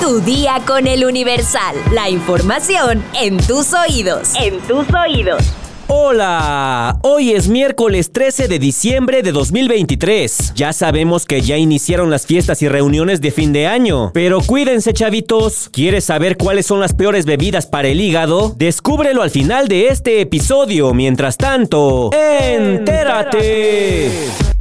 Tu 0.00 0.20
día 0.20 0.60
con 0.66 0.86
el 0.86 1.04
Universal. 1.04 1.76
La 1.92 2.10
información 2.10 3.02
en 3.20 3.38
tus 3.38 3.72
oídos. 3.72 4.32
En 4.38 4.60
tus 4.60 4.86
oídos. 4.92 5.42
Hola, 5.86 6.98
hoy 7.02 7.32
es 7.32 7.48
miércoles 7.48 8.10
13 8.12 8.48
de 8.48 8.58
diciembre 8.58 9.22
de 9.22 9.32
2023. 9.32 10.52
Ya 10.54 10.72
sabemos 10.72 11.26
que 11.26 11.42
ya 11.42 11.56
iniciaron 11.56 12.10
las 12.10 12.26
fiestas 12.26 12.62
y 12.62 12.68
reuniones 12.68 13.20
de 13.20 13.30
fin 13.30 13.52
de 13.52 13.66
año, 13.66 14.10
pero 14.14 14.40
cuídense 14.40 14.92
chavitos. 14.92 15.68
¿Quieres 15.72 16.04
saber 16.04 16.36
cuáles 16.36 16.66
son 16.66 16.80
las 16.80 16.94
peores 16.94 17.26
bebidas 17.26 17.66
para 17.66 17.88
el 17.88 18.00
hígado? 18.00 18.54
Descúbrelo 18.56 19.22
al 19.22 19.30
final 19.30 19.68
de 19.68 19.88
este 19.88 20.20
episodio. 20.20 20.94
Mientras 20.94 21.36
tanto, 21.36 22.10
entérate. 22.12 24.10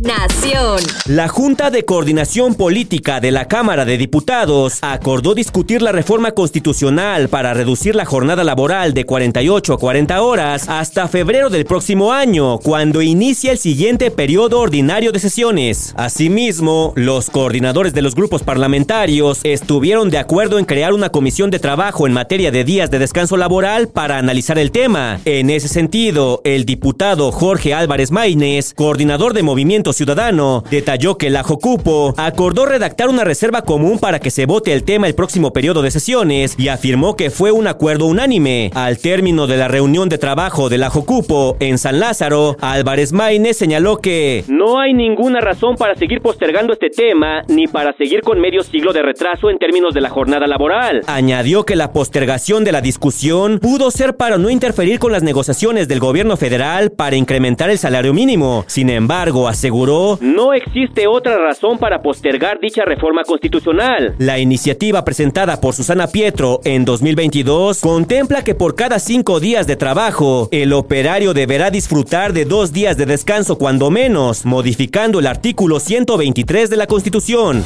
Nación. 0.03 0.81
La 1.05 1.29
Junta 1.29 1.71
de 1.71 1.85
Coordinación 1.85 2.55
Política 2.55 3.21
de 3.21 3.31
la 3.31 3.47
Cámara 3.47 3.85
de 3.85 3.97
Diputados 3.97 4.79
acordó 4.81 5.33
discutir 5.33 5.81
la 5.81 5.93
reforma 5.93 6.31
constitucional 6.31 7.29
para 7.29 7.53
reducir 7.53 7.95
la 7.95 8.03
jornada 8.03 8.43
laboral 8.43 8.93
de 8.93 9.05
48 9.05 9.73
a 9.73 9.77
40 9.77 10.21
horas 10.21 10.67
hasta 10.67 11.07
febrero 11.07 11.49
del 11.49 11.65
próximo 11.65 12.11
año, 12.11 12.57
cuando 12.57 13.01
inicia 13.01 13.53
el 13.53 13.57
siguiente 13.57 14.11
periodo 14.11 14.59
ordinario 14.59 15.13
de 15.13 15.19
sesiones. 15.19 15.93
Asimismo, 15.95 16.91
los 16.97 17.29
coordinadores 17.29 17.93
de 17.93 18.01
los 18.01 18.13
grupos 18.13 18.43
parlamentarios 18.43 19.39
estuvieron 19.43 20.09
de 20.09 20.17
acuerdo 20.17 20.59
en 20.59 20.65
crear 20.65 20.93
una 20.93 21.09
comisión 21.09 21.49
de 21.49 21.59
trabajo 21.59 22.07
en 22.07 22.13
materia 22.13 22.51
de 22.51 22.65
días 22.65 22.91
de 22.91 22.99
descanso 22.99 23.37
laboral 23.37 23.87
para 23.87 24.17
analizar 24.17 24.59
el 24.59 24.71
tema. 24.71 25.21
En 25.23 25.49
ese 25.49 25.69
sentido, 25.69 26.41
el 26.43 26.65
diputado 26.65 27.31
Jorge 27.31 27.73
Álvarez 27.73 28.11
Maínez, 28.11 28.73
coordinador 28.73 29.33
de 29.33 29.43
Movimiento 29.43 29.92
Ciudadano, 29.93 30.63
detalló 30.69 31.17
que 31.17 31.29
la 31.29 31.43
Jocupo 31.43 32.13
acordó 32.17 32.65
redactar 32.65 33.09
una 33.09 33.23
reserva 33.23 33.61
común 33.61 33.99
para 33.99 34.19
que 34.19 34.31
se 34.31 34.45
vote 34.45 34.73
el 34.73 34.83
tema 34.83 35.07
el 35.07 35.15
próximo 35.15 35.53
periodo 35.53 35.81
de 35.81 35.91
sesiones 35.91 36.55
y 36.57 36.67
afirmó 36.67 37.15
que 37.15 37.29
fue 37.29 37.51
un 37.51 37.67
acuerdo 37.67 38.05
unánime. 38.05 38.71
Al 38.73 38.97
término 38.97 39.47
de 39.47 39.57
la 39.57 39.67
reunión 39.67 40.09
de 40.09 40.17
trabajo 40.17 40.69
de 40.69 40.77
la 40.77 40.89
Jocupo 40.89 41.57
en 41.59 41.77
San 41.77 41.99
Lázaro, 41.99 42.57
Álvarez 42.61 43.13
Maínez 43.13 43.57
señaló 43.57 43.97
que 43.97 44.43
no 44.47 44.79
hay 44.79 44.93
ninguna 44.93 45.39
razón 45.41 45.75
para 45.75 45.95
seguir 45.95 46.21
postergando 46.21 46.73
este 46.73 46.89
tema 46.89 47.43
ni 47.47 47.67
para 47.67 47.93
seguir 47.93 48.21
con 48.21 48.39
medio 48.39 48.63
siglo 48.63 48.93
de 48.93 49.01
retraso 49.01 49.49
en 49.49 49.57
términos 49.57 49.93
de 49.93 50.01
la 50.01 50.09
jornada 50.09 50.47
laboral. 50.47 51.01
Añadió 51.07 51.63
que 51.65 51.75
la 51.75 51.91
postergación 51.91 52.63
de 52.63 52.71
la 52.71 52.81
discusión 52.81 53.59
pudo 53.59 53.91
ser 53.91 54.15
para 54.15 54.37
no 54.37 54.49
interferir 54.49 54.99
con 54.99 55.11
las 55.11 55.23
negociaciones 55.23 55.87
del 55.87 55.99
gobierno 55.99 56.37
federal 56.37 56.91
para 56.91 57.15
incrementar 57.15 57.69
el 57.69 57.77
salario 57.77 58.13
mínimo. 58.13 58.63
Sin 58.67 58.89
embargo, 58.89 59.47
aseguró 59.47 59.82
no 59.85 60.53
existe 60.53 61.07
otra 61.07 61.37
razón 61.37 61.77
para 61.77 62.01
postergar 62.01 62.59
dicha 62.59 62.85
reforma 62.85 63.23
constitucional. 63.23 64.15
La 64.17 64.39
iniciativa 64.39 65.03
presentada 65.03 65.59
por 65.59 65.73
Susana 65.73 66.07
Pietro 66.07 66.61
en 66.63 66.85
2022 66.85 67.81
contempla 67.81 68.43
que 68.43 68.55
por 68.55 68.75
cada 68.75 68.99
cinco 68.99 69.39
días 69.39 69.67
de 69.67 69.75
trabajo, 69.75 70.47
el 70.51 70.73
operario 70.73 71.33
deberá 71.33 71.69
disfrutar 71.69 72.33
de 72.33 72.45
dos 72.45 72.71
días 72.71 72.97
de 72.97 73.05
descanso 73.05 73.57
cuando 73.57 73.91
menos, 73.91 74.45
modificando 74.45 75.19
el 75.19 75.27
artículo 75.27 75.79
123 75.79 76.69
de 76.69 76.77
la 76.77 76.87
Constitución. 76.87 77.65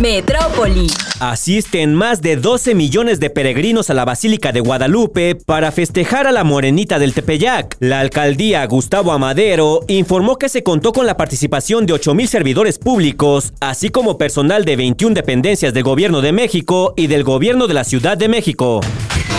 Metrópoli. 0.00 0.88
Asisten 1.20 1.94
más 1.94 2.20
de 2.20 2.36
12 2.36 2.74
millones 2.74 3.20
de 3.20 3.30
peregrinos 3.30 3.90
a 3.90 3.94
la 3.94 4.04
Basílica 4.04 4.50
de 4.50 4.60
Guadalupe 4.60 5.36
para 5.36 5.70
festejar 5.70 6.26
a 6.26 6.32
la 6.32 6.42
Morenita 6.42 6.98
del 6.98 7.14
Tepeyac. 7.14 7.76
La 7.78 8.00
alcaldía 8.00 8.66
Gustavo 8.66 9.12
Amadero 9.12 9.84
informó 9.86 10.36
que 10.36 10.48
se 10.48 10.62
contó 10.64 10.92
con 10.92 11.06
la 11.06 11.16
participación 11.16 11.86
de 11.86 11.92
8 11.92 12.14
mil 12.14 12.28
servidores 12.28 12.78
públicos, 12.78 13.52
así 13.60 13.90
como 13.90 14.18
personal 14.18 14.64
de 14.64 14.76
21 14.76 15.14
dependencias 15.14 15.72
del 15.72 15.84
Gobierno 15.84 16.20
de 16.20 16.32
México 16.32 16.94
y 16.96 17.06
del 17.06 17.22
Gobierno 17.22 17.66
de 17.66 17.74
la 17.74 17.84
Ciudad 17.84 18.18
de 18.18 18.28
México. 18.28 18.80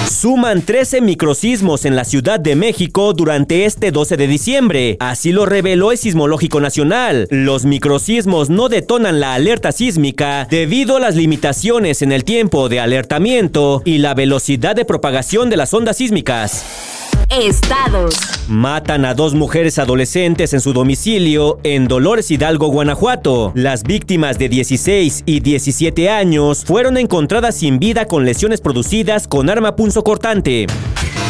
Suman 0.09 0.61
13 0.61 1.01
microsismos 1.01 1.83
en 1.83 1.95
la 1.95 2.05
Ciudad 2.05 2.39
de 2.39 2.55
México 2.55 3.13
durante 3.13 3.65
este 3.65 3.91
12 3.91 4.17
de 4.17 4.27
diciembre. 4.27 4.97
Así 4.99 5.31
lo 5.31 5.47
reveló 5.47 5.91
el 5.91 5.97
Sismológico 5.97 6.61
Nacional. 6.61 7.27
Los 7.31 7.65
microsismos 7.65 8.51
no 8.51 8.69
detonan 8.69 9.19
la 9.19 9.33
alerta 9.33 9.71
sísmica 9.71 10.47
debido 10.49 10.97
a 10.97 10.99
las 10.99 11.15
limitaciones 11.15 12.03
en 12.03 12.11
el 12.11 12.23
tiempo 12.23 12.69
de 12.69 12.79
alertamiento 12.79 13.81
y 13.83 13.97
la 13.97 14.13
velocidad 14.13 14.75
de 14.75 14.85
propagación 14.85 15.49
de 15.49 15.57
las 15.57 15.73
ondas 15.73 15.97
sísmicas. 15.97 16.94
Estados. 17.29 18.15
Matan 18.47 19.05
a 19.05 19.13
dos 19.13 19.33
mujeres 19.33 19.79
adolescentes 19.79 20.53
en 20.53 20.61
su 20.61 20.73
domicilio 20.73 21.59
en 21.63 21.87
Dolores 21.87 22.29
Hidalgo, 22.31 22.67
Guanajuato. 22.67 23.51
Las 23.55 23.83
víctimas 23.83 24.37
de 24.37 24.49
16 24.49 25.23
y 25.25 25.39
17 25.39 26.09
años 26.09 26.63
fueron 26.65 26.97
encontradas 26.97 27.55
sin 27.55 27.79
vida 27.79 28.05
con 28.05 28.25
lesiones 28.25 28.61
producidas 28.61 29.27
con 29.27 29.49
arma 29.49 29.75
punzocortante. 29.75 30.67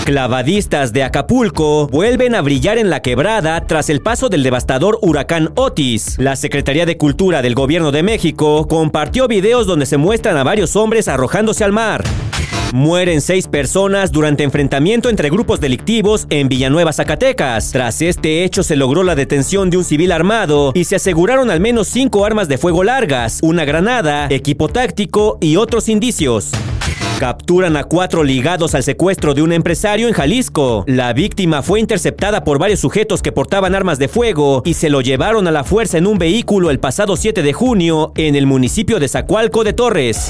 Clavadistas 0.05 0.93
de 0.93 1.03
Acapulco 1.03 1.87
vuelven 1.87 2.35
a 2.35 2.41
brillar 2.41 2.77
en 2.77 2.91
la 2.91 3.01
quebrada 3.01 3.65
tras 3.65 3.89
el 3.89 4.01
paso 4.01 4.29
del 4.29 4.43
devastador 4.43 4.99
huracán 5.01 5.51
Otis. 5.55 6.19
La 6.19 6.35
Secretaría 6.35 6.85
de 6.85 6.97
Cultura 6.97 7.41
del 7.41 7.55
Gobierno 7.55 7.91
de 7.91 8.03
México 8.03 8.67
compartió 8.67 9.27
videos 9.27 9.65
donde 9.65 9.87
se 9.87 9.97
muestran 9.97 10.37
a 10.37 10.43
varios 10.43 10.75
hombres 10.75 11.07
arrojándose 11.07 11.63
al 11.63 11.71
mar. 11.71 12.03
Mueren 12.73 13.21
seis 13.21 13.47
personas 13.47 14.11
durante 14.11 14.43
enfrentamiento 14.43 15.09
entre 15.09 15.29
grupos 15.29 15.61
delictivos 15.61 16.27
en 16.29 16.49
Villanueva, 16.49 16.91
Zacatecas. 16.91 17.71
Tras 17.71 18.01
este 18.01 18.43
hecho 18.43 18.63
se 18.63 18.75
logró 18.75 19.03
la 19.03 19.15
detención 19.15 19.69
de 19.69 19.77
un 19.77 19.83
civil 19.83 20.11
armado 20.11 20.71
y 20.73 20.83
se 20.83 20.97
aseguraron 20.97 21.49
al 21.49 21.61
menos 21.61 21.87
cinco 21.87 22.25
armas 22.25 22.47
de 22.47 22.57
fuego 22.57 22.83
largas, 22.83 23.39
una 23.41 23.65
granada, 23.65 24.27
equipo 24.29 24.67
táctico 24.67 25.37
y 25.39 25.55
otros 25.55 25.87
indicios. 25.87 26.51
Capturan 27.19 27.77
a 27.77 27.85
cuatro 27.85 28.23
ligados 28.23 28.75
al 28.75 28.83
secuestro 28.83 29.33
de 29.33 29.41
un 29.41 29.53
empresario 29.53 30.09
en 30.09 30.13
Jalisco. 30.13 30.83
La 30.85 31.13
víctima 31.13 31.61
fue 31.61 31.79
interceptada 31.79 32.43
por 32.43 32.59
varios 32.59 32.81
sujetos 32.81 33.21
que 33.21 33.31
portaban 33.31 33.73
armas 33.73 33.99
de 33.99 34.09
fuego 34.09 34.61
y 34.65 34.73
se 34.73 34.89
lo 34.89 34.99
llevaron 34.99 35.47
a 35.47 35.51
la 35.51 35.63
fuerza 35.63 35.97
en 35.97 36.07
un 36.07 36.17
vehículo 36.17 36.71
el 36.71 36.79
pasado 36.79 37.15
7 37.15 37.41
de 37.41 37.53
junio 37.53 38.11
en 38.17 38.35
el 38.35 38.45
municipio 38.47 38.99
de 38.99 39.07
Zacualco 39.07 39.63
de 39.63 39.71
Torres. 39.71 40.29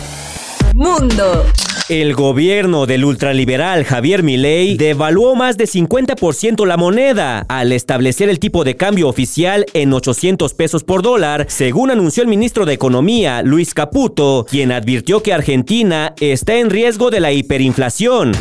Mundo. 0.76 1.44
El 1.88 2.16
gobierno 2.16 2.88
del 2.88 3.06
ultraliberal 3.06 3.86
Javier 3.86 4.24
Milei 4.24 4.76
devaluó 4.76 5.36
más 5.36 5.56
de 5.56 5.66
50% 5.66 6.66
la 6.66 6.78
moneda 6.78 7.46
al 7.48 7.72
establecer 7.72 8.28
el 8.28 8.40
tipo 8.40 8.64
de 8.64 8.76
cambio 8.76 9.08
oficial 9.08 9.68
en 9.74 9.94
800 9.94 10.56
pesos 10.56 10.84
por 10.84 11.04
dólar, 11.04 11.46
según 11.48 11.92
anunció 11.92 12.24
el 12.24 12.30
ministro 12.30 12.66
de 12.66 12.74
Economía, 12.74 13.44
Luis 13.44 13.76
Caputo, 13.76 14.48
quien 14.50 14.72
advirtió 14.72 15.22
que 15.22 15.34
Argentina 15.34 16.16
está 16.20 16.56
en 16.56 16.72
riesgo 16.72 17.12
de 17.12 17.20
la 17.20 17.32
hiperinflación. 17.32 18.32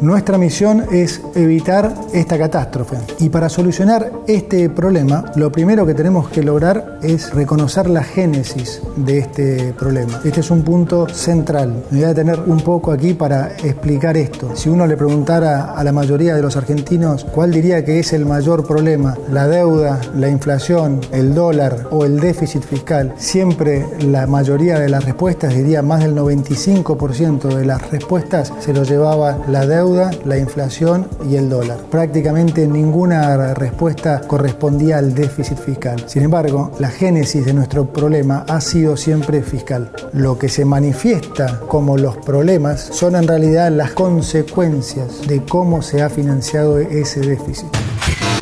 Nuestra 0.00 0.36
misión 0.36 0.84
es 0.90 1.20
evitar 1.34 1.94
esta 2.12 2.36
catástrofe 2.38 2.96
y 3.20 3.28
para 3.28 3.48
solucionar 3.48 4.10
este 4.26 4.68
problema 4.68 5.24
lo 5.36 5.52
primero 5.52 5.86
que 5.86 5.94
tenemos 5.94 6.28
que 6.28 6.42
lograr 6.42 6.98
es 7.02 7.32
reconocer 7.32 7.88
la 7.88 8.02
génesis 8.02 8.82
de 8.96 9.18
este 9.18 9.74
problema. 9.78 10.20
Este 10.24 10.40
es 10.40 10.50
un 10.50 10.62
punto 10.62 11.08
central. 11.08 11.84
Me 11.90 12.00
voy 12.00 12.10
a 12.10 12.14
tener 12.14 12.40
un 12.40 12.60
poco 12.60 12.90
aquí 12.90 13.14
para 13.14 13.52
explicar 13.52 14.16
esto. 14.16 14.56
Si 14.56 14.68
uno 14.68 14.86
le 14.86 14.96
preguntara 14.96 15.72
a 15.72 15.84
la 15.84 15.92
mayoría 15.92 16.34
de 16.34 16.42
los 16.42 16.56
argentinos 16.56 17.24
cuál 17.24 17.52
diría 17.52 17.84
que 17.84 18.00
es 18.00 18.12
el 18.12 18.26
mayor 18.26 18.66
problema, 18.66 19.16
la 19.30 19.46
deuda, 19.46 20.00
la 20.16 20.28
inflación, 20.28 21.00
el 21.12 21.34
dólar 21.34 21.88
o 21.90 22.04
el 22.04 22.18
déficit 22.18 22.62
fiscal, 22.62 23.14
siempre 23.16 23.86
la 24.00 24.26
mayoría 24.26 24.78
de 24.78 24.88
las 24.88 25.04
respuestas, 25.04 25.54
diría 25.54 25.82
más 25.82 26.00
del 26.00 26.16
95% 26.16 27.54
de 27.54 27.64
las 27.64 27.90
respuestas 27.90 28.52
se 28.60 28.72
lo 28.72 28.82
llevaba 28.84 29.38
la 29.48 29.66
deuda 29.66 29.81
la 30.24 30.38
inflación 30.38 31.08
y 31.28 31.34
el 31.36 31.48
dólar. 31.48 31.78
Prácticamente 31.90 32.66
ninguna 32.68 33.52
respuesta 33.54 34.20
correspondía 34.20 34.98
al 34.98 35.12
déficit 35.12 35.58
fiscal. 35.58 36.04
Sin 36.06 36.22
embargo, 36.22 36.70
la 36.78 36.88
génesis 36.88 37.44
de 37.44 37.52
nuestro 37.52 37.86
problema 37.92 38.44
ha 38.48 38.60
sido 38.60 38.96
siempre 38.96 39.42
fiscal. 39.42 39.90
Lo 40.12 40.38
que 40.38 40.48
se 40.48 40.64
manifiesta 40.64 41.58
como 41.66 41.96
los 41.96 42.16
problemas 42.18 42.80
son 42.80 43.16
en 43.16 43.26
realidad 43.26 43.72
las 43.72 43.90
consecuencias 43.92 45.26
de 45.26 45.42
cómo 45.44 45.82
se 45.82 46.02
ha 46.02 46.08
financiado 46.08 46.78
ese 46.78 47.20
déficit. 47.20 47.66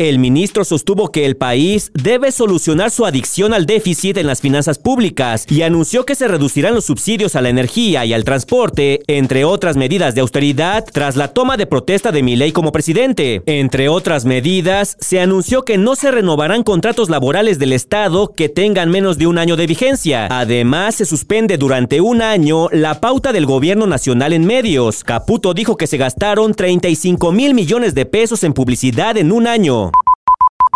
El 0.00 0.18
ministro 0.18 0.64
sostuvo 0.64 1.12
que 1.12 1.26
el 1.26 1.36
país 1.36 1.92
debe 1.92 2.32
solucionar 2.32 2.90
su 2.90 3.04
adicción 3.04 3.52
al 3.52 3.66
déficit 3.66 4.16
en 4.16 4.26
las 4.26 4.40
finanzas 4.40 4.78
públicas 4.78 5.44
y 5.46 5.60
anunció 5.60 6.06
que 6.06 6.14
se 6.14 6.26
reducirán 6.26 6.74
los 6.74 6.86
subsidios 6.86 7.36
a 7.36 7.42
la 7.42 7.50
energía 7.50 8.06
y 8.06 8.14
al 8.14 8.24
transporte, 8.24 9.02
entre 9.08 9.44
otras 9.44 9.76
medidas 9.76 10.14
de 10.14 10.22
austeridad, 10.22 10.86
tras 10.90 11.16
la 11.16 11.34
toma 11.34 11.58
de 11.58 11.66
protesta 11.66 12.12
de 12.12 12.22
Milei 12.22 12.50
como 12.50 12.72
presidente. 12.72 13.42
Entre 13.44 13.90
otras 13.90 14.24
medidas, 14.24 14.96
se 15.00 15.20
anunció 15.20 15.66
que 15.66 15.76
no 15.76 15.94
se 15.96 16.10
renovarán 16.10 16.62
contratos 16.62 17.10
laborales 17.10 17.58
del 17.58 17.74
Estado 17.74 18.32
que 18.34 18.48
tengan 18.48 18.90
menos 18.90 19.18
de 19.18 19.26
un 19.26 19.36
año 19.36 19.56
de 19.56 19.66
vigencia. 19.66 20.28
Además, 20.30 20.94
se 20.94 21.04
suspende 21.04 21.58
durante 21.58 22.00
un 22.00 22.22
año 22.22 22.70
la 22.72 23.02
pauta 23.02 23.34
del 23.34 23.44
gobierno 23.44 23.86
nacional 23.86 24.32
en 24.32 24.46
medios. 24.46 25.04
Caputo 25.04 25.52
dijo 25.52 25.76
que 25.76 25.86
se 25.86 25.98
gastaron 25.98 26.54
35 26.54 27.32
mil 27.32 27.52
millones 27.52 27.94
de 27.94 28.06
pesos 28.06 28.44
en 28.44 28.54
publicidad 28.54 29.18
en 29.18 29.30
un 29.30 29.46
año. 29.46 29.89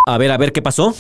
A 0.07 0.19
ver, 0.19 0.31
a 0.31 0.37
ver, 0.37 0.53
¿qué 0.53 0.61
pasó? 0.61 0.95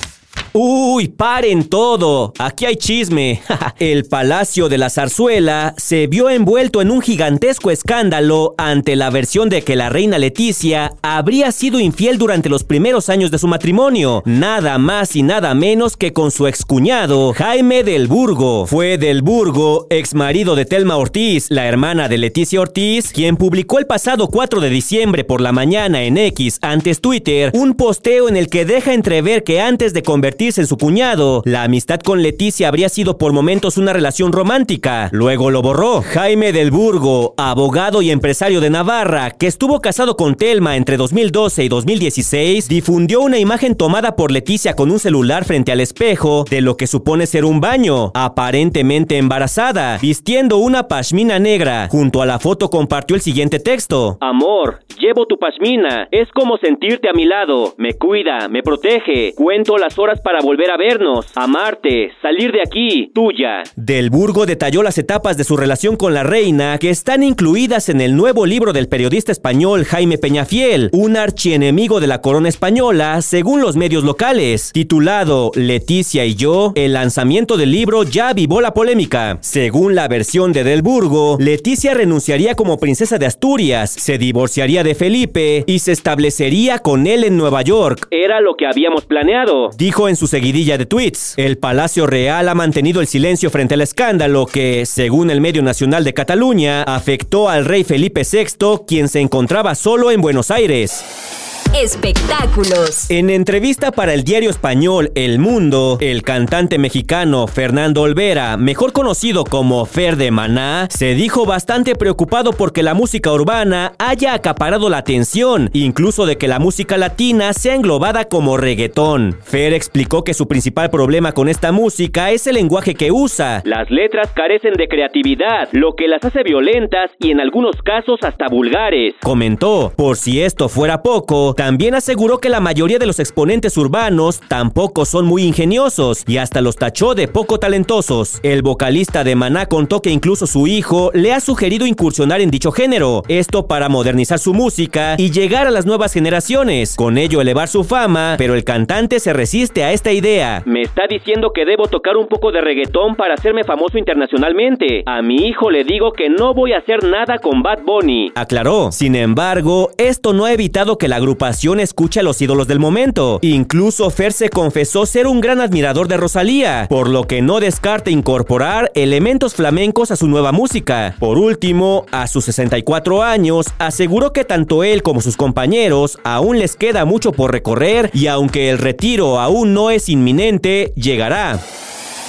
Uy, 0.56 1.08
paren 1.08 1.64
todo. 1.64 2.32
Aquí 2.38 2.64
hay 2.64 2.76
chisme. 2.76 3.42
El 3.80 4.04
Palacio 4.04 4.68
de 4.68 4.78
la 4.78 4.88
Zarzuela 4.88 5.74
se 5.76 6.06
vio 6.06 6.30
envuelto 6.30 6.80
en 6.80 6.92
un 6.92 7.00
gigantesco 7.00 7.72
escándalo 7.72 8.54
ante 8.56 8.94
la 8.94 9.10
versión 9.10 9.48
de 9.48 9.62
que 9.62 9.74
la 9.74 9.88
reina 9.88 10.16
Leticia 10.16 10.92
habría 11.02 11.50
sido 11.50 11.80
infiel 11.80 12.18
durante 12.18 12.48
los 12.48 12.62
primeros 12.62 13.08
años 13.08 13.32
de 13.32 13.38
su 13.38 13.48
matrimonio, 13.48 14.22
nada 14.26 14.78
más 14.78 15.16
y 15.16 15.24
nada 15.24 15.54
menos 15.54 15.96
que 15.96 16.12
con 16.12 16.30
su 16.30 16.46
excuñado 16.46 17.32
Jaime 17.32 17.82
del 17.82 18.06
Burgo. 18.06 18.68
Fue 18.68 18.96
del 18.96 19.22
Burgo, 19.22 19.88
ex 19.90 20.14
marido 20.14 20.54
de 20.54 20.66
Telma 20.66 20.96
Ortiz, 20.96 21.46
la 21.48 21.66
hermana 21.66 22.08
de 22.08 22.18
Leticia 22.18 22.60
Ortiz, 22.60 23.10
quien 23.12 23.36
publicó 23.36 23.80
el 23.80 23.88
pasado 23.88 24.28
4 24.28 24.60
de 24.60 24.70
diciembre 24.70 25.24
por 25.24 25.40
la 25.40 25.50
mañana 25.50 26.04
en 26.04 26.16
X, 26.16 26.60
antes 26.62 27.00
Twitter, 27.00 27.50
un 27.54 27.74
posteo 27.74 28.28
en 28.28 28.36
el 28.36 28.48
que 28.48 28.64
deja 28.64 28.94
entrever 28.94 29.42
que 29.42 29.60
antes 29.60 29.92
de 29.92 30.04
convertirse 30.04 30.43
en 30.44 30.66
su 30.66 30.76
cuñado. 30.76 31.42
La 31.46 31.62
amistad 31.62 32.00
con 32.00 32.22
Leticia 32.22 32.68
habría 32.68 32.90
sido 32.90 33.16
por 33.16 33.32
momentos 33.32 33.78
una 33.78 33.94
relación 33.94 34.30
romántica. 34.30 35.08
Luego 35.10 35.50
lo 35.50 35.62
borró. 35.62 36.02
Jaime 36.02 36.52
del 36.52 36.70
Burgo, 36.70 37.32
abogado 37.38 38.02
y 38.02 38.10
empresario 38.10 38.60
de 38.60 38.68
Navarra, 38.68 39.30
que 39.30 39.46
estuvo 39.46 39.80
casado 39.80 40.16
con 40.18 40.34
Telma 40.34 40.76
entre 40.76 40.98
2012 40.98 41.64
y 41.64 41.68
2016, 41.68 42.68
difundió 42.68 43.22
una 43.22 43.38
imagen 43.38 43.74
tomada 43.74 44.16
por 44.16 44.30
Leticia 44.30 44.76
con 44.76 44.90
un 44.90 44.98
celular 44.98 45.46
frente 45.46 45.72
al 45.72 45.80
espejo 45.80 46.44
de 46.50 46.60
lo 46.60 46.76
que 46.76 46.86
supone 46.86 47.24
ser 47.24 47.46
un 47.46 47.62
baño, 47.62 48.10
aparentemente 48.12 49.16
embarazada, 49.16 49.96
vistiendo 49.96 50.58
una 50.58 50.88
pashmina 50.88 51.38
negra. 51.38 51.88
Junto 51.90 52.20
a 52.20 52.26
la 52.26 52.38
foto 52.38 52.68
compartió 52.68 53.16
el 53.16 53.22
siguiente 53.22 53.60
texto. 53.60 54.18
Amor, 54.20 54.80
llevo 54.98 55.24
tu 55.24 55.38
pashmina. 55.38 56.06
Es 56.10 56.28
como 56.32 56.58
sentirte 56.58 57.08
a 57.08 57.14
mi 57.14 57.24
lado. 57.24 57.72
Me 57.78 57.94
cuida, 57.94 58.48
me 58.50 58.62
protege. 58.62 59.32
Cuento 59.34 59.78
las 59.78 59.98
horas 59.98 60.20
para 60.20 60.33
volver 60.40 60.70
a 60.70 60.76
vernos, 60.76 61.26
amarte, 61.34 62.12
salir 62.22 62.52
de 62.52 62.60
aquí, 62.62 63.10
tuya. 63.14 63.62
Del 63.76 64.10
Burgo 64.10 64.46
detalló 64.46 64.82
las 64.82 64.98
etapas 64.98 65.36
de 65.36 65.44
su 65.44 65.56
relación 65.56 65.96
con 65.96 66.14
la 66.14 66.22
reina 66.22 66.78
que 66.78 66.90
están 66.90 67.22
incluidas 67.22 67.88
en 67.88 68.00
el 68.00 68.16
nuevo 68.16 68.46
libro 68.46 68.72
del 68.72 68.88
periodista 68.88 69.32
español 69.32 69.84
Jaime 69.84 70.18
Peñafiel, 70.18 70.90
un 70.92 71.16
archienemigo 71.16 72.00
de 72.00 72.06
la 72.06 72.20
corona 72.20 72.48
española, 72.48 73.20
según 73.22 73.60
los 73.60 73.76
medios 73.76 74.04
locales. 74.04 74.70
Titulado 74.72 75.50
Leticia 75.54 76.24
y 76.24 76.34
yo, 76.34 76.72
el 76.74 76.94
lanzamiento 76.94 77.56
del 77.56 77.70
libro 77.70 78.02
ya 78.02 78.30
avivó 78.30 78.60
la 78.60 78.74
polémica. 78.74 79.38
Según 79.40 79.94
la 79.94 80.08
versión 80.08 80.52
de 80.52 80.64
Del 80.64 80.82
Burgo, 80.82 81.36
Leticia 81.38 81.94
renunciaría 81.94 82.54
como 82.54 82.78
princesa 82.78 83.18
de 83.18 83.26
Asturias, 83.26 83.90
se 83.90 84.18
divorciaría 84.18 84.82
de 84.82 84.94
Felipe 84.94 85.64
y 85.66 85.78
se 85.78 85.92
establecería 85.92 86.78
con 86.78 87.06
él 87.06 87.24
en 87.24 87.36
Nueva 87.36 87.62
York. 87.62 88.06
Era 88.10 88.40
lo 88.40 88.54
que 88.56 88.66
habíamos 88.66 89.04
planeado, 89.04 89.70
dijo 89.76 90.08
en 90.08 90.16
su 90.16 90.23
seguidilla 90.26 90.78
de 90.78 90.86
tweets. 90.86 91.34
El 91.36 91.58
Palacio 91.58 92.06
Real 92.06 92.48
ha 92.48 92.54
mantenido 92.54 93.00
el 93.00 93.06
silencio 93.06 93.50
frente 93.50 93.74
al 93.74 93.80
escándalo 93.80 94.46
que, 94.46 94.86
según 94.86 95.30
el 95.30 95.40
medio 95.40 95.62
nacional 95.62 96.04
de 96.04 96.14
Cataluña, 96.14 96.82
afectó 96.82 97.48
al 97.48 97.64
rey 97.64 97.84
Felipe 97.84 98.22
VI, 98.30 98.84
quien 98.86 99.08
se 99.08 99.20
encontraba 99.20 99.74
solo 99.74 100.10
en 100.10 100.20
Buenos 100.20 100.50
Aires. 100.50 101.43
Espectáculos. 101.72 103.10
En 103.10 103.30
entrevista 103.30 103.92
para 103.92 104.14
el 104.14 104.24
diario 104.24 104.50
español 104.50 105.10
El 105.14 105.38
Mundo, 105.38 105.98
el 106.00 106.22
cantante 106.22 106.78
mexicano 106.78 107.46
Fernando 107.46 108.02
Olvera, 108.02 108.56
mejor 108.56 108.92
conocido 108.92 109.44
como 109.44 109.86
Fer 109.86 110.16
de 110.16 110.30
Maná, 110.30 110.88
se 110.90 111.14
dijo 111.14 111.46
bastante 111.46 111.94
preocupado 111.94 112.52
porque 112.52 112.82
la 112.82 112.94
música 112.94 113.32
urbana 113.32 113.92
haya 113.98 114.34
acaparado 114.34 114.88
la 114.88 114.98
atención, 114.98 115.70
incluso 115.72 116.26
de 116.26 116.36
que 116.36 116.48
la 116.48 116.58
música 116.58 116.96
latina 116.96 117.52
sea 117.52 117.74
englobada 117.74 118.24
como 118.26 118.56
reggaetón. 118.56 119.38
Fer 119.42 119.72
explicó 119.72 120.24
que 120.24 120.34
su 120.34 120.46
principal 120.46 120.90
problema 120.90 121.32
con 121.32 121.48
esta 121.48 121.72
música 121.72 122.30
es 122.30 122.46
el 122.46 122.54
lenguaje 122.54 122.94
que 122.94 123.10
usa. 123.10 123.62
Las 123.64 123.90
letras 123.90 124.30
carecen 124.34 124.74
de 124.74 124.88
creatividad, 124.88 125.68
lo 125.72 125.94
que 125.94 126.08
las 126.08 126.24
hace 126.24 126.42
violentas 126.42 127.10
y 127.18 127.30
en 127.30 127.40
algunos 127.40 127.76
casos 127.82 128.20
hasta 128.22 128.48
vulgares. 128.48 129.14
Comentó, 129.22 129.92
por 129.96 130.16
si 130.16 130.42
esto 130.42 130.68
fuera 130.68 131.02
poco, 131.02 131.53
también 131.54 131.94
aseguró 131.94 132.38
que 132.38 132.48
la 132.48 132.60
mayoría 132.60 132.98
de 132.98 133.06
los 133.06 133.18
exponentes 133.18 133.76
urbanos 133.76 134.40
tampoco 134.48 135.04
son 135.04 135.26
muy 135.26 135.44
ingeniosos 135.44 136.24
y 136.26 136.38
hasta 136.38 136.60
los 136.60 136.76
tachó 136.76 137.14
de 137.14 137.28
poco 137.28 137.58
talentosos. 137.58 138.40
El 138.42 138.62
vocalista 138.62 139.24
de 139.24 139.36
Maná 139.36 139.66
contó 139.66 140.02
que 140.02 140.10
incluso 140.10 140.46
su 140.46 140.66
hijo 140.66 141.10
le 141.14 141.32
ha 141.32 141.40
sugerido 141.40 141.86
incursionar 141.86 142.40
en 142.40 142.50
dicho 142.50 142.72
género, 142.72 143.22
esto 143.28 143.66
para 143.66 143.88
modernizar 143.88 144.38
su 144.38 144.52
música 144.54 145.14
y 145.18 145.30
llegar 145.30 145.66
a 145.66 145.70
las 145.70 145.86
nuevas 145.86 146.12
generaciones, 146.12 146.96
con 146.96 147.18
ello 147.18 147.40
elevar 147.40 147.68
su 147.68 147.84
fama, 147.84 148.34
pero 148.38 148.54
el 148.54 148.64
cantante 148.64 149.20
se 149.20 149.32
resiste 149.32 149.84
a 149.84 149.92
esta 149.92 150.12
idea. 150.12 150.62
Me 150.66 150.82
está 150.82 151.06
diciendo 151.08 151.52
que 151.54 151.64
debo 151.64 151.86
tocar 151.86 152.16
un 152.16 152.26
poco 152.26 152.52
de 152.52 152.60
reggaetón 152.60 153.14
para 153.14 153.34
hacerme 153.34 153.64
famoso 153.64 153.96
internacionalmente. 153.98 155.02
A 155.06 155.22
mi 155.22 155.46
hijo 155.46 155.70
le 155.70 155.84
digo 155.84 156.12
que 156.12 156.28
no 156.28 156.54
voy 156.54 156.72
a 156.72 156.78
hacer 156.78 157.04
nada 157.04 157.38
con 157.38 157.62
Bad 157.62 157.82
Bunny. 157.84 158.32
Aclaró. 158.34 158.90
Sin 158.92 159.14
embargo, 159.14 159.90
esto 159.98 160.32
no 160.32 160.46
ha 160.46 160.52
evitado 160.52 160.98
que 160.98 161.08
la 161.08 161.16
agrupación 161.16 161.43
escucha 161.48 162.20
a 162.20 162.22
los 162.22 162.40
ídolos 162.40 162.66
del 162.68 162.78
momento. 162.78 163.38
Incluso 163.42 164.10
Fer 164.10 164.32
se 164.32 164.48
confesó 164.50 165.06
ser 165.06 165.26
un 165.26 165.40
gran 165.40 165.60
admirador 165.60 166.08
de 166.08 166.16
Rosalía, 166.16 166.86
por 166.88 167.08
lo 167.08 167.26
que 167.26 167.42
no 167.42 167.60
descarta 167.60 168.10
incorporar 168.10 168.90
elementos 168.94 169.54
flamencos 169.54 170.10
a 170.10 170.16
su 170.16 170.26
nueva 170.26 170.52
música. 170.52 171.16
Por 171.18 171.38
último, 171.38 172.06
a 172.12 172.26
sus 172.26 172.44
64 172.46 173.22
años, 173.22 173.66
aseguró 173.78 174.32
que 174.32 174.44
tanto 174.44 174.84
él 174.84 175.02
como 175.02 175.20
sus 175.20 175.36
compañeros 175.36 176.18
aún 176.24 176.58
les 176.58 176.76
queda 176.76 177.04
mucho 177.04 177.32
por 177.32 177.52
recorrer 177.52 178.10
y 178.12 178.26
aunque 178.26 178.70
el 178.70 178.78
retiro 178.78 179.40
aún 179.40 179.74
no 179.74 179.90
es 179.90 180.08
inminente, 180.08 180.92
llegará. 180.96 181.60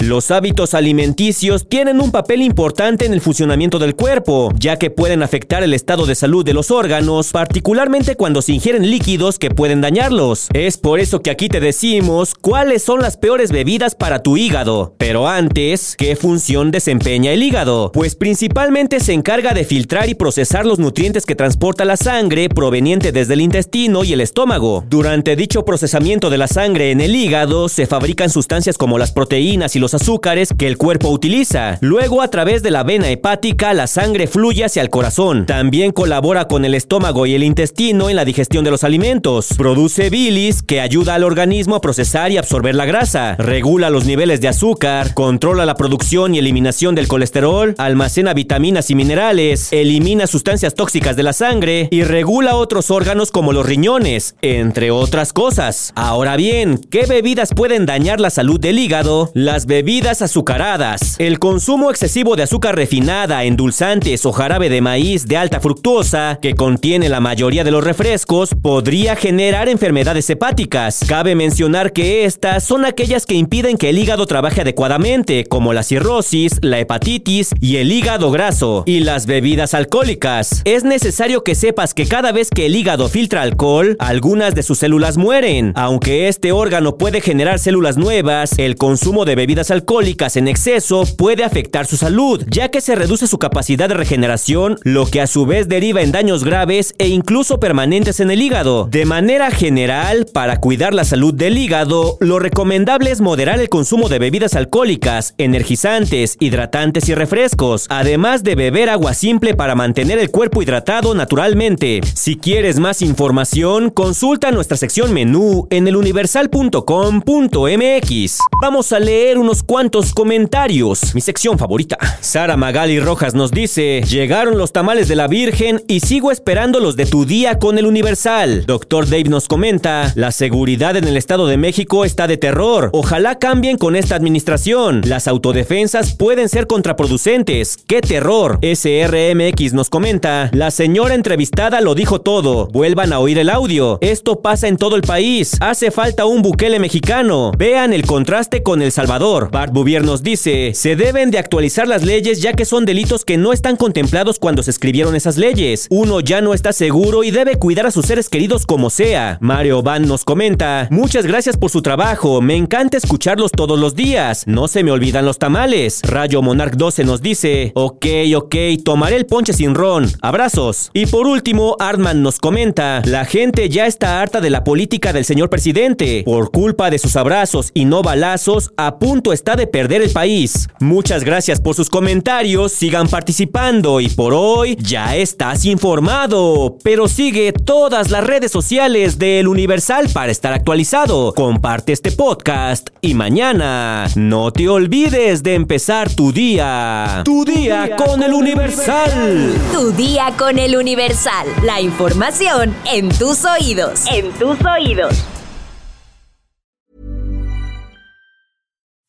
Los 0.01 0.29
hábitos 0.29 0.73
alimenticios 0.73 1.69
tienen 1.69 2.01
un 2.01 2.11
papel 2.11 2.41
importante 2.41 3.05
en 3.05 3.13
el 3.13 3.21
funcionamiento 3.21 3.79
del 3.79 3.95
cuerpo, 3.95 4.51
ya 4.59 4.77
que 4.77 4.89
pueden 4.89 5.23
afectar 5.23 5.63
el 5.63 5.73
estado 5.73 6.05
de 6.05 6.15
salud 6.15 6.43
de 6.43 6.53
los 6.53 6.69
órganos, 6.69 7.31
particularmente 7.31 8.17
cuando 8.17 8.41
se 8.41 8.51
ingieren 8.51 8.91
líquidos 8.91 9.39
que 9.39 9.51
pueden 9.51 9.79
dañarlos. 9.79 10.49
Es 10.53 10.77
por 10.77 10.99
eso 10.99 11.21
que 11.21 11.31
aquí 11.31 11.47
te 11.47 11.61
decimos 11.61 12.33
cuáles 12.35 12.83
son 12.83 12.99
las 12.99 13.15
peores 13.15 13.53
bebidas 13.53 13.95
para 13.95 14.21
tu 14.21 14.35
hígado. 14.35 14.95
Pero 14.97 15.29
antes, 15.29 15.95
¿qué 15.97 16.17
función 16.17 16.71
desempeña 16.71 17.31
el 17.31 17.41
hígado? 17.41 17.93
Pues 17.93 18.15
principalmente 18.15 18.99
se 18.99 19.13
encarga 19.13 19.53
de 19.53 19.63
filtrar 19.63 20.09
y 20.09 20.15
procesar 20.15 20.65
los 20.65 20.77
nutrientes 20.77 21.25
que 21.25 21.35
transporta 21.35 21.85
la 21.85 21.95
sangre 21.95 22.49
proveniente 22.49 23.13
desde 23.13 23.35
el 23.35 23.41
intestino 23.41 24.03
y 24.03 24.11
el 24.11 24.19
estómago. 24.19 24.83
Durante 24.89 25.37
dicho 25.37 25.63
procesamiento 25.63 26.29
de 26.29 26.37
la 26.37 26.49
sangre 26.49 26.91
en 26.91 26.99
el 26.99 27.15
hígado 27.15 27.69
se 27.69 27.87
fabrican 27.87 28.29
sustancias 28.29 28.77
como 28.77 28.97
las 28.97 29.13
proteínas 29.13 29.73
y 29.77 29.79
los 29.79 29.84
azúcares 29.93 30.49
que 30.57 30.67
el 30.67 30.77
cuerpo 30.77 31.09
utiliza. 31.09 31.77
Luego, 31.81 32.21
a 32.21 32.29
través 32.29 32.63
de 32.63 32.71
la 32.71 32.83
vena 32.83 33.09
hepática, 33.09 33.73
la 33.73 33.87
sangre 33.87 34.27
fluye 34.27 34.65
hacia 34.65 34.81
el 34.81 34.89
corazón. 34.89 35.45
También 35.45 35.91
colabora 35.91 36.47
con 36.47 36.65
el 36.65 36.73
estómago 36.73 37.25
y 37.25 37.35
el 37.35 37.43
intestino 37.43 38.09
en 38.09 38.15
la 38.15 38.25
digestión 38.25 38.63
de 38.63 38.71
los 38.71 38.83
alimentos. 38.83 39.49
Produce 39.57 40.09
bilis 40.09 40.63
que 40.63 40.81
ayuda 40.81 41.15
al 41.15 41.23
organismo 41.23 41.75
a 41.75 41.81
procesar 41.81 42.31
y 42.31 42.37
absorber 42.37 42.75
la 42.75 42.85
grasa. 42.85 43.35
Regula 43.35 43.89
los 43.89 44.05
niveles 44.05 44.41
de 44.41 44.47
azúcar, 44.47 45.13
controla 45.13 45.65
la 45.65 45.75
producción 45.75 46.33
y 46.33 46.39
eliminación 46.39 46.95
del 46.95 47.07
colesterol, 47.07 47.75
almacena 47.77 48.33
vitaminas 48.33 48.89
y 48.89 48.95
minerales, 48.95 49.71
elimina 49.71 50.27
sustancias 50.27 50.73
tóxicas 50.73 51.15
de 51.15 51.23
la 51.23 51.33
sangre 51.33 51.87
y 51.91 52.03
regula 52.03 52.55
otros 52.55 52.91
órganos 52.91 53.31
como 53.31 53.53
los 53.53 53.65
riñones, 53.65 54.35
entre 54.41 54.91
otras 54.91 55.33
cosas. 55.33 55.91
Ahora 55.95 56.35
bien, 56.35 56.79
¿qué 56.89 57.05
bebidas 57.05 57.53
pueden 57.53 57.85
dañar 57.85 58.19
la 58.19 58.29
salud 58.29 58.59
del 58.59 58.79
hígado? 58.79 59.31
Las 59.33 59.65
bebidas 59.65 59.74
azucaradas. 60.21 61.15
El 61.19 61.39
consumo 61.39 61.89
excesivo 61.89 62.35
de 62.35 62.43
azúcar 62.43 62.75
refinada, 62.75 63.43
endulzantes 63.43 64.25
o 64.25 64.31
jarabe 64.31 64.69
de 64.69 64.81
maíz 64.81 65.27
de 65.27 65.37
alta 65.37 65.59
fructuosa, 65.59 66.39
que 66.41 66.53
contiene 66.53 67.09
la 67.09 67.19
mayoría 67.19 67.63
de 67.63 67.71
los 67.71 67.83
refrescos, 67.83 68.51
podría 68.61 69.15
generar 69.15 69.67
enfermedades 69.67 70.29
hepáticas. 70.29 71.05
Cabe 71.07 71.35
mencionar 71.35 71.91
que 71.93 72.25
estas 72.25 72.63
son 72.63 72.85
aquellas 72.85 73.25
que 73.25 73.35
impiden 73.35 73.77
que 73.77 73.89
el 73.89 73.99
hígado 73.99 74.25
trabaje 74.25 74.61
adecuadamente, 74.61 75.45
como 75.45 75.73
la 75.73 75.83
cirrosis, 75.83 76.59
la 76.61 76.79
hepatitis 76.79 77.51
y 77.59 77.77
el 77.77 77.91
hígado 77.91 78.31
graso. 78.31 78.83
Y 78.85 79.01
las 79.01 79.25
bebidas 79.25 79.73
alcohólicas. 79.73 80.61
Es 80.65 80.83
necesario 80.83 81.43
que 81.43 81.55
sepas 81.55 81.93
que 81.93 82.07
cada 82.07 82.31
vez 82.31 82.49
que 82.49 82.65
el 82.65 82.75
hígado 82.75 83.09
filtra 83.09 83.41
alcohol, 83.41 83.95
algunas 83.99 84.55
de 84.55 84.63
sus 84.63 84.79
células 84.79 85.17
mueren. 85.17 85.73
Aunque 85.75 86.27
este 86.27 86.51
órgano 86.51 86.97
puede 86.97 87.21
generar 87.21 87.59
células 87.59 87.97
nuevas, 87.97 88.57
el 88.57 88.75
consumo 88.75 89.25
de 89.25 89.35
bebidas 89.35 89.64
alcohólicas 89.71 90.37
en 90.37 90.47
exceso 90.47 91.03
puede 91.17 91.43
afectar 91.43 91.85
su 91.85 91.97
salud, 91.97 92.43
ya 92.49 92.69
que 92.69 92.81
se 92.81 92.95
reduce 92.95 93.27
su 93.27 93.37
capacidad 93.37 93.89
de 93.89 93.95
regeneración, 93.95 94.77
lo 94.83 95.05
que 95.05 95.21
a 95.21 95.27
su 95.27 95.45
vez 95.45 95.67
deriva 95.67 96.01
en 96.01 96.11
daños 96.11 96.43
graves 96.43 96.95
e 96.97 97.07
incluso 97.07 97.59
permanentes 97.59 98.19
en 98.19 98.31
el 98.31 98.41
hígado. 98.41 98.87
De 98.91 99.05
manera 99.05 99.51
general, 99.51 100.27
para 100.33 100.59
cuidar 100.59 100.93
la 100.93 101.03
salud 101.03 101.33
del 101.33 101.57
hígado, 101.57 102.17
lo 102.19 102.39
recomendable 102.39 103.11
es 103.11 103.21
moderar 103.21 103.59
el 103.59 103.69
consumo 103.69 104.09
de 104.09 104.19
bebidas 104.19 104.55
alcohólicas, 104.55 105.33
energizantes, 105.37 106.37
hidratantes 106.39 107.09
y 107.09 107.15
refrescos, 107.15 107.87
además 107.89 108.43
de 108.43 108.55
beber 108.55 108.89
agua 108.89 109.13
simple 109.13 109.55
para 109.55 109.75
mantener 109.75 110.19
el 110.19 110.31
cuerpo 110.31 110.61
hidratado 110.61 111.15
naturalmente. 111.15 112.01
Si 112.13 112.37
quieres 112.37 112.79
más 112.79 113.01
información, 113.01 113.89
consulta 113.89 114.51
nuestra 114.51 114.77
sección 114.77 115.13
menú 115.13 115.67
en 115.69 115.87
eluniversal.com.mx. 115.87 118.39
Vamos 118.61 118.91
a 118.91 118.99
leer 118.99 119.37
unos 119.37 119.54
cuantos 119.63 120.13
comentarios. 120.13 121.13
Mi 121.15 121.21
sección 121.21 121.57
favorita. 121.57 121.97
Sara 122.21 122.57
Magali 122.57 122.99
Rojas 122.99 123.33
nos 123.33 123.51
dice, 123.51 124.01
llegaron 124.07 124.57
los 124.57 124.71
tamales 124.71 125.07
de 125.07 125.15
la 125.15 125.27
Virgen 125.27 125.83
y 125.87 125.99
sigo 125.99 126.31
esperando 126.31 126.79
los 126.79 126.95
de 126.95 127.05
tu 127.05 127.25
día 127.25 127.59
con 127.59 127.77
el 127.77 127.85
Universal. 127.85 128.65
Doctor 128.65 129.05
Dave 129.05 129.25
nos 129.25 129.47
comenta, 129.47 130.11
la 130.15 130.31
seguridad 130.31 130.95
en 130.97 131.07
el 131.07 131.17
Estado 131.17 131.47
de 131.47 131.57
México 131.57 132.05
está 132.05 132.27
de 132.27 132.37
terror. 132.37 132.89
Ojalá 132.93 133.39
cambien 133.39 133.77
con 133.77 133.95
esta 133.95 134.15
administración. 134.15 135.01
Las 135.05 135.27
autodefensas 135.27 136.13
pueden 136.13 136.49
ser 136.49 136.67
contraproducentes. 136.67 137.77
¡Qué 137.87 138.01
terror! 138.01 138.59
SRMX 138.61 139.73
nos 139.73 139.89
comenta, 139.89 140.49
la 140.53 140.71
señora 140.71 141.15
entrevistada 141.15 141.81
lo 141.81 141.95
dijo 141.95 142.21
todo. 142.21 142.67
Vuelvan 142.67 143.13
a 143.13 143.19
oír 143.19 143.39
el 143.39 143.49
audio. 143.49 143.97
Esto 144.01 144.41
pasa 144.41 144.67
en 144.67 144.77
todo 144.77 144.95
el 144.95 145.01
país. 145.01 145.57
Hace 145.59 145.91
falta 145.91 146.25
un 146.25 146.41
buquele 146.41 146.79
mexicano. 146.79 147.51
Vean 147.57 147.93
el 147.93 148.05
contraste 148.05 148.63
con 148.63 148.81
El 148.81 148.91
Salvador. 148.91 149.44
Bart 149.51 149.73
Bouvier 149.73 150.03
nos 150.03 150.23
dice, 150.23 150.73
se 150.73 150.95
deben 150.95 151.31
de 151.31 151.39
actualizar 151.39 151.87
las 151.87 152.03
leyes 152.03 152.41
ya 152.41 152.53
que 152.53 152.65
son 152.65 152.85
delitos 152.85 153.25
que 153.25 153.37
no 153.37 153.53
están 153.53 153.75
contemplados 153.75 154.39
cuando 154.39 154.63
se 154.63 154.71
escribieron 154.71 155.15
esas 155.15 155.37
leyes. 155.37 155.87
Uno 155.89 156.19
ya 156.19 156.41
no 156.41 156.53
está 156.53 156.73
seguro 156.73 157.23
y 157.23 157.31
debe 157.31 157.57
cuidar 157.57 157.85
a 157.85 157.91
sus 157.91 158.05
seres 158.05 158.29
queridos 158.29 158.65
como 158.65 158.89
sea. 158.89 159.37
Mario 159.41 159.81
Van 159.83 160.07
nos 160.07 160.23
comenta, 160.23 160.87
muchas 160.91 161.25
gracias 161.25 161.57
por 161.57 161.71
su 161.71 161.81
trabajo. 161.81 162.41
Me 162.41 162.55
encanta 162.55 162.97
escucharlos 162.97 163.51
todos 163.51 163.79
los 163.79 163.95
días. 163.95 164.43
No 164.47 164.67
se 164.67 164.83
me 164.83 164.91
olvidan 164.91 165.25
los 165.25 165.39
tamales. 165.39 166.01
Rayo 166.03 166.41
Monarch 166.41 166.75
12 166.75 167.03
nos 167.03 167.21
dice, 167.21 167.71
ok, 167.75 168.05
ok, 168.35 168.55
tomaré 168.83 169.15
el 169.15 169.25
ponche 169.25 169.53
sin 169.53 169.75
ron. 169.75 170.07
Abrazos. 170.21 170.91
Y 170.93 171.05
por 171.05 171.27
último, 171.27 171.75
Artman 171.79 172.21
nos 172.21 172.39
comenta, 172.39 173.01
la 173.05 173.25
gente 173.25 173.69
ya 173.69 173.87
está 173.87 174.21
harta 174.21 174.41
de 174.41 174.49
la 174.49 174.63
política 174.63 175.13
del 175.13 175.25
señor 175.25 175.49
presidente. 175.49 176.23
Por 176.25 176.51
culpa 176.51 176.89
de 176.89 176.99
sus 176.99 177.15
abrazos 177.15 177.71
y 177.73 177.85
no 177.85 178.01
balazos, 178.01 178.71
a 178.77 178.99
punto 179.25 179.33
está 179.33 179.55
de 179.55 179.65
perder 179.65 180.03
el 180.03 180.11
país. 180.11 180.67
Muchas 180.79 181.23
gracias 181.23 181.59
por 181.59 181.73
sus 181.73 181.89
comentarios, 181.89 182.71
sigan 182.71 183.07
participando 183.07 183.99
y 183.99 184.09
por 184.09 184.33
hoy 184.35 184.77
ya 184.79 185.15
estás 185.15 185.65
informado. 185.65 186.77
Pero 186.83 187.07
sigue 187.07 187.51
todas 187.51 188.11
las 188.11 188.23
redes 188.23 188.51
sociales 188.51 189.17
del 189.17 189.47
Universal 189.47 190.09
para 190.13 190.31
estar 190.31 190.53
actualizado. 190.53 191.33
Comparte 191.33 191.91
este 191.91 192.11
podcast 192.11 192.89
y 193.01 193.15
mañana 193.15 194.05
no 194.15 194.51
te 194.51 194.69
olvides 194.69 195.41
de 195.41 195.55
empezar 195.55 196.13
tu 196.13 196.31
día. 196.31 197.21
Tu 197.25 197.45
día, 197.45 197.95
con, 197.95 198.21
el 198.21 198.33
Universal. 198.33 199.55
Tu 199.73 199.91
día 199.93 200.33
con 200.37 200.59
el 200.59 200.77
Universal. 200.77 201.47
La 201.63 201.81
información 201.81 202.75
en 202.91 203.09
tus 203.09 203.43
oídos. 203.45 204.03
En 204.11 204.31
tus 204.33 204.57
oídos. 204.63 205.34